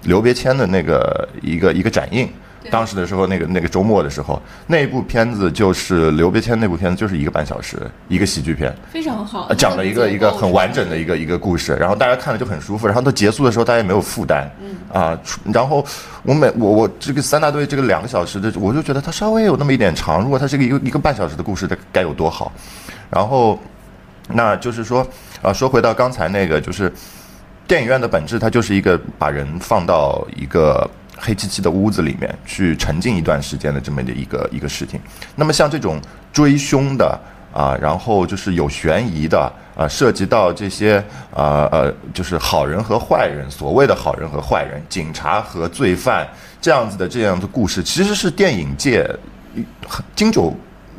[0.02, 2.28] 刘别谦的那个一个一个展映。
[2.70, 11.74] 当时的时候，那个那个周末的时候，那部片子就是刘别谦那部片子，就是一个半小时，一个喜剧片，非常好，讲了一个一个很完整的一个一个故事。
[11.76, 12.86] 然后大家看了就很舒服。
[12.86, 14.50] 然后到结束的时候，大家也没有负担。
[14.60, 15.18] 嗯啊，
[15.50, 15.82] 然后
[16.24, 20.20] 我每我我这个三大队这个两个小时的，我就觉得它稍微有那么一点长。
[20.20, 22.52] 如果它是一个一个半小时的故事，它该有多好。
[23.08, 23.58] 然后，
[24.28, 25.06] 那就是说。
[25.42, 26.92] 啊，说回到刚才那个，就是
[27.66, 35.00] 电影院的本质，它就是一个把人放到一个黑漆漆的屋子里面去沉浸一段时间的这么的一个一个事情。
[35.36, 36.00] 那么像这种
[36.32, 37.18] 追凶的
[37.52, 40.98] 啊，然后就是有悬疑的啊，涉及到这些
[41.34, 46.26] 啊呃，就是好人和坏人，所谓的好人和坏人，警察和罪犯
[46.60, 49.08] 这样子的这样的故事，其实是电影界
[50.16, 50.52] 经久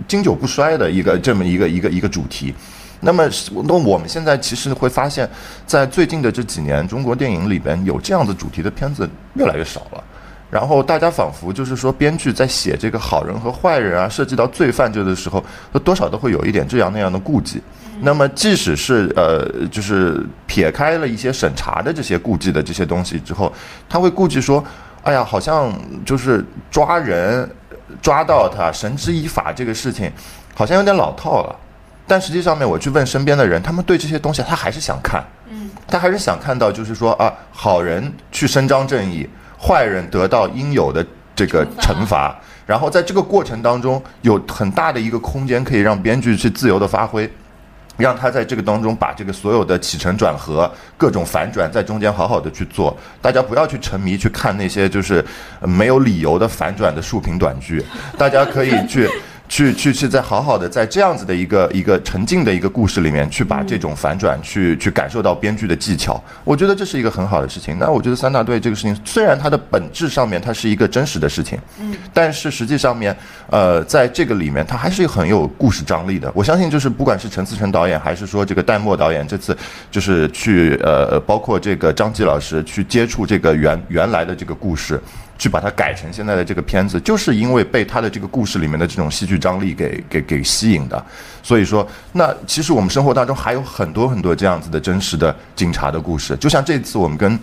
[0.07, 2.53] 经久不衰的一个这么一个一个一个主题。
[3.01, 3.27] 那么，
[3.65, 5.29] 那我们现在其实会发现，
[5.65, 10.03] 在最近的这几年，中国电影里边有这样的主题的片子越来越少了。
[10.51, 15.43] 然后大家仿佛就是说，编剧在写这个好人和坏人啊，涉及到罪犯这的时候，
[15.83, 17.61] 多少都会有一点这样那样的顾忌。
[18.01, 23.53] 那么，即使是呃，就是撇开了一些审查的这些顾忌的这些东西之后，
[23.87, 24.63] 他会顾忌说，
[25.03, 25.71] 哎呀，好像
[26.03, 27.47] 就是抓人
[28.01, 30.11] 抓到他，绳之以法这个事情，
[30.55, 31.55] 好像有点老套了。
[32.09, 39.29] 但实际上面，我去问身边的人，他们对这些东西，他还是想看，嗯，他还是想看到，就是说啊，好人去伸张正义，
[39.61, 47.31] 坏人得到应有的这个惩罚，然后在这个过程当中，有很大的一个空间可以让编剧去自由的发挥，
[47.97, 52.97] 让他在这个当中把这个所有的起承转合、各种反转在中间好好的去做。
[53.21, 55.23] 大家不要去沉迷去看那些就是
[55.61, 57.85] 没有理由的反转的竖屏短剧，
[58.17, 59.07] 大家可以去。
[59.49, 67.75] 去去去，再好好的在这样子的一个一个沉浸的一个故事里面，去把这种反转去去感受到编剧的技巧，我觉得这是一个很好的事情。
[67.79, 73.15] 那我觉得三大队这个事情，虽然它的本质上面它是一个真实的事情，嗯，但是实际上面，
[73.49, 76.31] 呃，在这个里面它还是很有故事张力的。
[76.35, 79.57] 我相信就是不管是陈思诚导演，还是说这个戴墨导演，这次
[79.89, 85.01] 就是去呃，包括这个张继老师去接触这个原原来的这个故事。
[85.39, 91.03] 去把它改成现在的这个片子，就是因为被他的这个故事里面的这种戏剧张力给给给吸引的。
[91.41, 96.35] 所以说，那其实我们生活当中还有很多很多这样子的真实的警察的故事。
[96.37, 97.39] 就像这次我们跟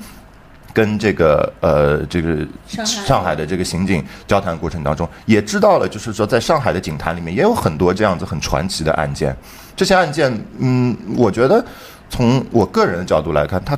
[0.72, 9.34] 跟这个呃这个上海的这个刑警交谈过程当中，也知道了，就是说在上海的警坛里面也有很多这样子很传奇的案件。
[9.74, 11.64] 这些案件，嗯，我觉得
[12.10, 13.76] 从我个人的角度来看，它。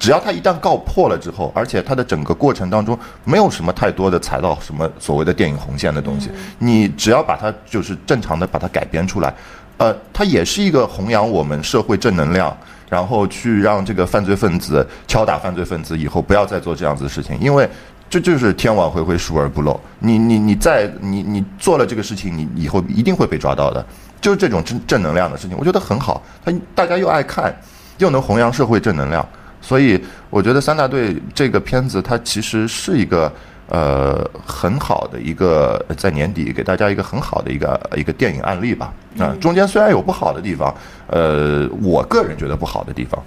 [0.00, 9.32] 只要他一旦告破了之后，而且他的整个过程当中没有什么太多的踩到什么所谓的电影红线的东西，你只要把它就是正常的把它改编出来，
[9.76, 12.56] 呃，它也是一个弘扬我们社会正能量，
[12.88, 17.68] 然后去让这个犯罪分子敲打犯罪分子以后不要再做这样子的事情，因为
[18.08, 23.84] 这就是天网恢恢疏而不漏，你你你在你你做了这个事情，你以后一定会被抓到的，
[24.18, 27.54] 就是这种正正能量的事情，我觉得很好，他大家又爱看，
[27.98, 29.28] 又能弘扬社会正能量。
[29.70, 29.96] 所以
[30.30, 33.32] 我觉得三大队这个片子，它其实是一个
[33.68, 38.92] 呃很好的一个在年底给大家一个很好的一个一个电影案例吧。
[39.16, 40.74] 啊，中间虽然有不好的地方，
[41.06, 43.22] 呃，我个人觉得不好的地方。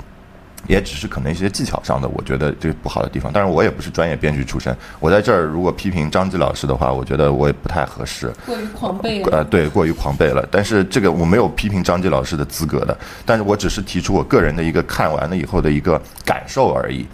[0.68, 3.32] 也只是可能一些技巧上的，我觉得这不好的地方。
[3.34, 8.32] 但是我也不是专业编剧出身，我在这儿如果批评张继老师的话，我觉得我也不太合适。
[8.46, 9.38] 过于狂悖了。
[9.38, 10.48] 呃，对，过于狂悖了。
[10.50, 17.06] 但是这个我没有批评张继老师的资格的，但是我只是提出我个人的一个看完了以后的一个感受而已。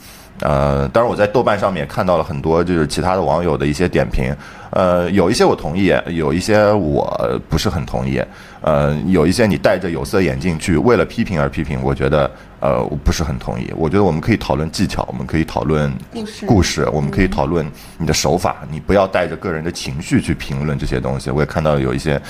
[0.42, 4.34] 呃，当然我在豆瓣上面也看到了很多就是其他的网友的一些点评，
[4.70, 8.24] 呃，有一些我同意，有一些我不是很同意，
[8.62, 13.72] 呃，有一些你戴着有色眼镜去为了批评而批评，我觉得呃我不是很同意。
[13.76, 17.66] 我觉得我们可以讨论技巧，我们可以讨论故事故事，我们可以讨论
[17.98, 21.30] 你的手法，你不要带着个人的情绪去评论这些东西。
[21.30, 22.22] 我也看到有一些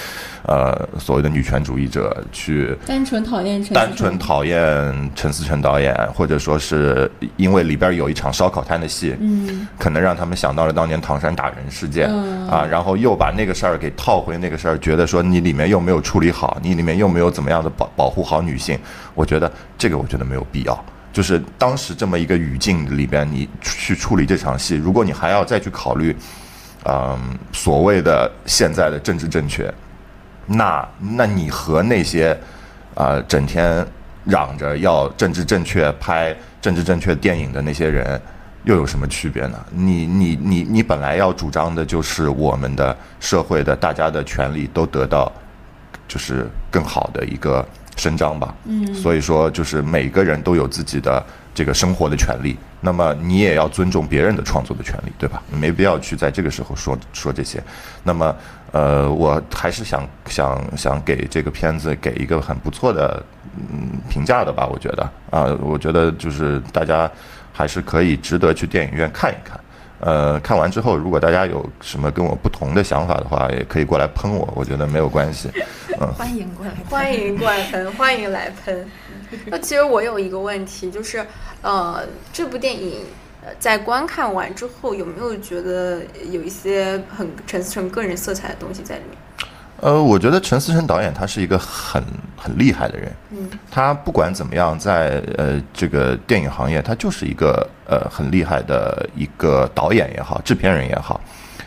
[0.44, 18.78] 呃所谓的女权主义者去单纯讨厌陈单纯讨厌陈思诚导演，或者说是因为里边有一场烧烤摊的戏，嗯，可能让他们想到了当年唐山打人事件、嗯啊，然后又把那个事儿给套回那个事儿，觉得说你里面又没有处理好，你里面又没有怎么样的保保护好女性，
[19.16, 20.86] 我觉得这个我觉得没有必要。
[21.12, 26.16] 就是当时这么一个语境里边，你去处理这场戏，如果你还要再去考虑，
[26.86, 27.18] 嗯，
[27.52, 29.74] 所谓的现在的政治正确，
[30.46, 32.38] 那那你和那些
[32.94, 33.86] 啊、整天
[34.26, 38.22] 嚷着要政治正确拍政治正确电影的那些人，
[38.66, 39.58] 又有什么区别呢？
[39.72, 45.32] 你你你你本来要主张的就是我们的社会的大家的权利都得到
[46.08, 47.68] 就是更好的一个
[48.00, 48.56] 伸张吧。
[48.64, 51.24] 嗯，所以说就是每个人都有自己的
[51.54, 55.44] 这个生活的权利，那么你也要尊重别人的创作的权利，对吧？
[55.52, 57.62] 没必要去在这个时候说说这些。
[58.04, 58.36] 那么，
[58.72, 63.22] 呃，我还是想想想给这个片子给一个很不错的
[63.58, 67.12] 嗯评价的吧，我觉得啊、我觉得就是大家
[67.52, 69.60] 还是可以值得去电影院看一看。
[70.00, 75.50] 呃，看完之后，如果大家有什么跟我不同的想法的话，也可以过来喷我，我觉得没有关系。
[76.18, 78.88] 欢迎过来，欢迎过来喷，欢迎来喷。
[79.48, 81.26] 那其实我有一个问题，就是
[81.62, 83.06] 呃，这部电影
[83.44, 89.18] 呃在观看完之后，有没有觉得有一些很陈思诚个人色彩的东西在里面？
[89.82, 92.04] 呃，我觉得陈思诚导演他是一个很
[92.36, 101.20] 很厉害的人，嗯，他不管怎么样，在呃这个电影行业，他就是一个呃很厉害的一个导演也好，制片人也好。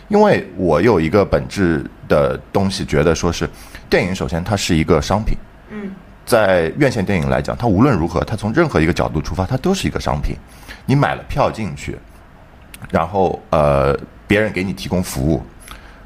[0.08, 3.48] 因为我有一个本质的东西，觉得说是
[3.88, 5.34] 电影首先它是一个商品，
[5.70, 5.90] 嗯，
[6.26, 10.36] 在院线电影来讲，它无论如何，它从任何一个角度出发，它都是一个商品。
[10.84, 11.96] 你买了票进去，
[12.90, 15.42] 然后呃别人给你提供服务，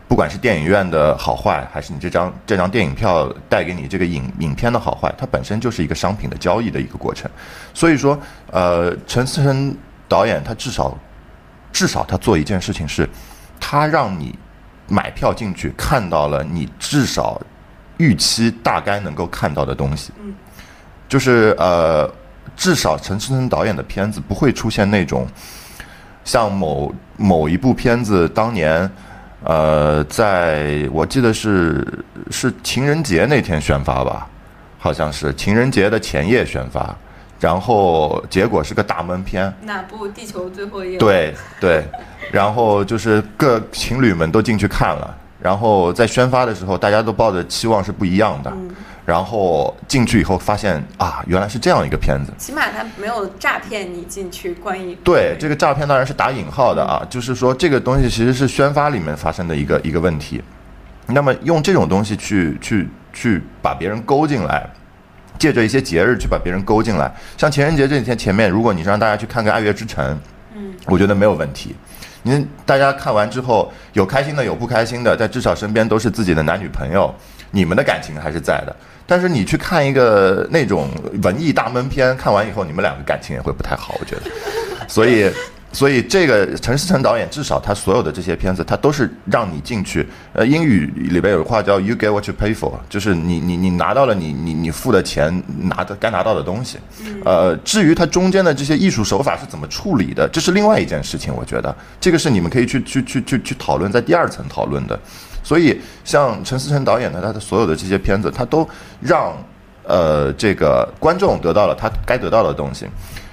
[0.09, 7.29] 不管是电影院的好坏，还是你这张这张电影票带给你这个影影片的好坏，它本身就是一个商品的交易的一个过程。
[7.75, 8.17] 所以说，
[8.53, 9.77] 呃，陈思诚
[10.09, 10.97] 导演他至少
[11.73, 13.09] 至少他做一件事情是，
[13.59, 14.39] 他让你
[14.87, 17.41] 买票进去看到了你至少
[17.97, 20.13] 预期大概能够看到的东西。
[20.23, 20.33] 嗯，
[21.09, 22.09] 就是呃，
[22.55, 25.27] 至少陈思诚导演的片子不会出现那种
[26.25, 28.89] 像某某一部片子当年。
[29.45, 31.87] 呃，在我记得是
[32.31, 34.27] 是情人节那天宣发吧，
[34.79, 36.95] 好像是情人节的前夜宣发，
[37.39, 40.99] 然后结果是个大闷片，哪部《地球最后一夜》？
[41.01, 41.85] 对对，
[42.33, 48.53] 然后就是各情侣们都进去看了，然后在宣发的时候，大家都抱着期望是不一样的，
[49.07, 52.33] 然后进去以后发现啊，原来是这样一个片子。
[52.37, 54.95] 起码他没有诈骗你进去关于。
[54.97, 60.43] 对这个诈骗当然是打引号的啊，就是说这个东西其实是宣发里面发生的一个一个问题。
[61.07, 64.69] 那么用这种东西去去去把别人勾进来，
[65.39, 70.05] 借着一些节日去把别人勾进来，像情人节这几天前面，如果你是让大家去看个《爱乐之城》，
[70.57, 71.77] 嗯，我觉得没有问题。
[72.27, 77.15] 您大家看完之后，有开心的，有不开心的，但至少身边都是自己的男女朋友，
[77.53, 78.75] 你们的感情还是在的。
[79.07, 80.91] 但是你去看一个那种
[81.23, 84.23] 文艺大闷片，看完以后你们两个感情也会不太好，我觉得。
[84.89, 85.31] 所以，
[85.77, 90.09] 所以这个陈思诚导演至少他所有的这些片子，他都是让你进去。
[90.33, 96.79] 呃，英语里边有话叫 “you get what you pay for”，就是你你你拿到了你你你付的钱，拿的该拿到的东西。
[97.27, 101.31] 呃，至于它中间的这些艺术手法是怎么处理的，这是另外一件事情。
[101.37, 104.99] 我觉得这个是你们可以去去去去去讨论，在第二层讨论的。
[105.43, 108.67] 所以，像陈思诚导演的他的所有的这些片子，他都
[108.99, 109.31] 让
[109.85, 112.87] 呃这个观众得到了他该得到的东西，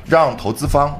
[0.05, 0.93] 让投资方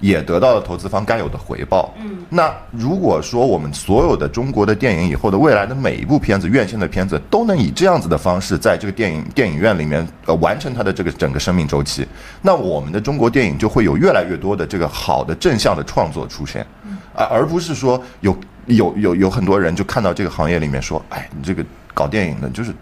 [0.00, 1.92] 也得到了投资方该有的回报。
[1.98, 12.06] 嗯，那如果说我们所有的中国的电影以后的未来的每一部片子，院线的片子都能以这样子的方式，在这个电影电影院里面呃完成它的这个整个生命周期，
[12.42, 16.66] 那我们的中国电影就会有越来越多的这个好的正向的创作出现，
[17.14, 18.36] 而而不是说有
[18.66, 22.72] 有有有很多人就看到这个行业里面说，哎，你这个搞电影的就是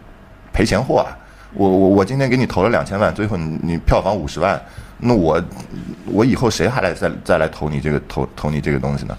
[0.52, 1.16] 赔钱货啊！
[1.54, 4.60] 我我我今天给你投了两千万，最后你你票房五十万，
[4.98, 5.42] 那我
[6.06, 9.16] 我以后谁还来再再来投你这个投投你这个东西呢？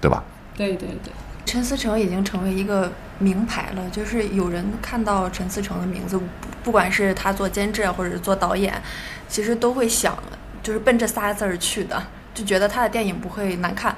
[0.00, 0.22] 对吧？
[0.56, 1.12] 对对对，
[1.46, 6.24] 陈思诚已经成为一个名牌了，就是有人看到陈思诚的名字，不
[6.64, 8.80] 不管是他做监制啊或者是做导演，
[9.28, 10.18] 其实都会想，
[10.62, 12.02] 就是奔这仨字儿去的。
[12.32, 13.94] 就觉得他的电影不会难看。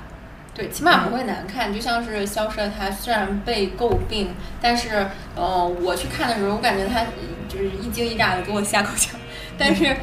[0.54, 1.72] 对，起码不会难看。
[1.72, 7.04] 就像是《消失的她》，虽然被诟病，但是，呃，我去看的时候，我感觉他
[7.48, 9.18] 就是一惊一乍的给我吓够呛，
[9.58, 9.96] 但是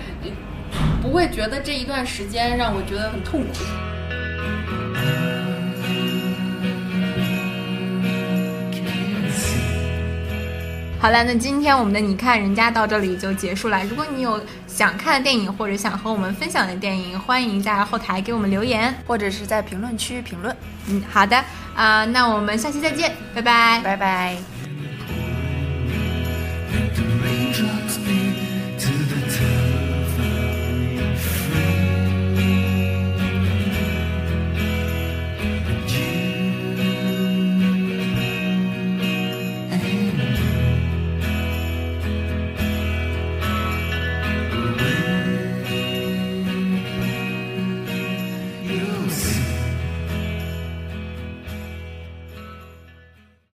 [1.01, 3.53] 不会觉得这一段时间让我觉得很痛苦。
[11.01, 13.81] 好了，那今天我们的你看人家到这里就结束了。
[13.85, 14.37] 如果你有
[14.67, 20.53] 想看的电影或者想和我们分享的电影，欢迎在后台给我们留言，或者是在评论区评论。
[20.87, 21.41] 嗯，好的
[21.73, 24.37] 啊，那我们下期再见，拜拜，拜拜。